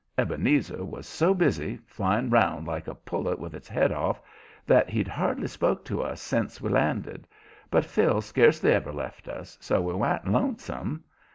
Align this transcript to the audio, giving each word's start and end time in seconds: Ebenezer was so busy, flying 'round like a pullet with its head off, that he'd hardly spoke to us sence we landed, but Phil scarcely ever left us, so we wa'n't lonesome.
Ebenezer 0.17 0.83
was 0.83 1.05
so 1.05 1.31
busy, 1.31 1.77
flying 1.85 2.31
'round 2.31 2.65
like 2.65 2.87
a 2.87 2.95
pullet 2.95 3.37
with 3.37 3.53
its 3.53 3.67
head 3.67 3.91
off, 3.91 4.19
that 4.65 4.89
he'd 4.89 5.07
hardly 5.07 5.45
spoke 5.45 5.85
to 5.85 6.01
us 6.01 6.19
sence 6.19 6.59
we 6.59 6.69
landed, 6.71 7.27
but 7.69 7.85
Phil 7.85 8.19
scarcely 8.19 8.71
ever 8.71 8.91
left 8.91 9.27
us, 9.27 9.59
so 9.61 9.79
we 9.79 9.93
wa'n't 9.93 10.25
lonesome. 10.27 11.03